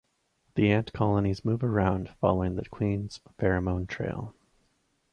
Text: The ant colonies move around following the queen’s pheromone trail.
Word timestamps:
The 0.55 0.71
ant 0.71 0.93
colonies 0.93 1.45
move 1.45 1.63
around 1.63 2.09
following 2.19 2.55
the 2.55 2.65
queen’s 2.67 3.19
pheromone 3.39 3.87
trail. 3.87 4.33